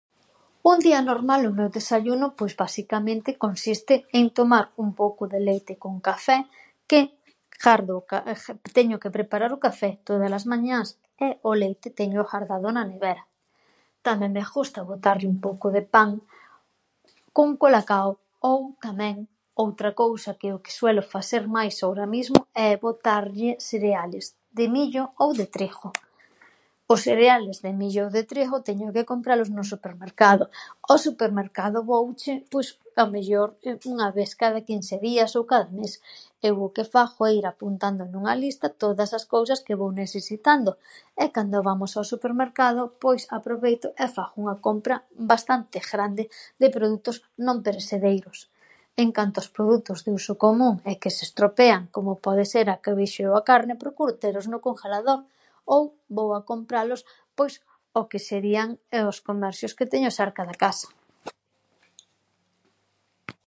Un 0.71 0.77
día 0.87 0.99
normal 1.11 1.41
o 1.49 1.55
meu 1.59 1.69
desayuno, 1.77 2.27
pois, 2.39 2.53
basicamente, 2.63 3.29
consiste 3.45 3.93
en 4.19 4.25
tomar 4.39 4.65
un 4.83 4.89
pouco 5.01 5.23
de 5.33 5.39
leite 5.49 5.73
con 5.83 5.93
café 6.07 6.37
que 6.89 6.99
ghardo 7.63 7.93
ca- 8.09 8.25
teño 8.77 8.97
que 9.01 9.13
preparar 9.17 9.51
o 9.55 9.61
café 9.65 9.89
tódalas 10.07 10.45
mañás 10.51 10.87
e 11.27 11.27
o 11.49 11.51
leite 11.63 11.87
téñoo 11.99 12.29
ghardado 12.31 12.67
na 12.71 12.83
nevera. 12.91 13.23
Tamén 14.07 14.31
me 14.37 14.43
ghusta 14.51 14.79
botarlle 14.91 15.31
un 15.33 15.39
pouco 15.45 15.67
de 15.75 15.83
pan 15.93 16.09
con 17.37 17.49
cola 17.61 17.81
cao 17.91 18.11
ou 18.49 18.57
tamén 18.85 19.15
outra 19.63 19.89
cousa 20.01 20.31
que 20.39 20.47
é 20.53 20.53
o 20.57 20.61
que 20.63 20.73
suelo 20.77 21.01
faser 21.13 21.43
máis 21.57 21.75
ahora 21.85 22.05
mismo 22.15 22.37
é 22.53 22.69
botarlle 22.85 23.51
sereales 23.69 24.25
de 24.57 24.65
millo 24.75 25.03
ou 25.23 25.29
de 25.39 25.45
trigho. 25.55 25.89
Os 26.93 27.05
sereales 27.07 27.57
de 27.63 27.71
millo 27.79 28.01
ou 28.11 28.11
de 28.15 28.23
trigho 28.31 28.65
teño 28.67 28.87
que 28.95 29.07
compralos 29.11 29.47
no 29.55 29.63
supermercado. 29.71 30.43
Ó 30.91 30.95
supermercado 31.07 31.77
vouche 31.91 32.33
pois 32.51 32.67
ao 32.99 33.07
mellor 33.15 33.49
unha 33.91 34.07
ves 34.15 34.31
cada 34.41 34.59
quinse 34.67 34.95
días 35.07 35.31
ou 35.39 35.43
cada 35.51 35.71
mes. 35.77 35.93
Eu 36.47 36.55
o 36.65 36.73
que 36.75 36.83
fagho 36.93 37.21
é 37.29 37.31
ir 37.39 37.45
apuntando 37.47 38.03
nunha 38.03 38.33
lista 38.43 38.67
todas 38.83 39.09
as 39.17 39.23
cousas 39.33 39.59
que 39.65 39.77
vou 39.81 39.91
nesesitando 39.99 40.71
e 41.15 41.25
cando 41.35 41.57
vamos 41.69 41.91
ao 41.95 42.03
supermercado 42.11 42.81
pois 43.03 43.21
aproveito 43.37 43.87
e 43.95 44.05
fagho 44.15 44.35
unha 44.43 44.55
compra 44.65 44.95
bastante 45.31 45.77
ghrande 45.87 46.23
de 46.61 46.67
produtos 46.75 47.15
non 47.45 47.63
presedeiros. 47.65 48.39
En 49.01 49.09
canto 49.15 49.39
aos 49.39 49.47
produtos 49.55 50.03
de 50.05 50.11
uso 50.19 50.33
común 50.43 50.75
e 50.89 50.99
que 51.01 51.07
se 51.15 51.23
estropean, 51.29 51.81
como 51.95 52.19
pode 52.25 52.43
ser, 52.53 52.67
ahora 52.67 52.83
que 52.83 52.91
vexo, 52.99 53.31
a 53.39 53.41
carne, 53.49 53.79
procuro 53.83 54.19
telos 54.19 54.51
no 54.51 54.59
congelador 54.65 55.21
ou 55.71 55.81
vou 56.17 56.29
a 56.35 56.41
compralos 56.49 57.01
pois 57.37 57.53
ó 57.97 58.01
que 58.11 58.19
serían 58.29 58.69
os 59.07 59.17
comersios 59.27 59.71
que 59.77 59.85
teño 59.91 60.09
serca 60.11 60.41
da 60.49 60.55
casa. 60.63 60.89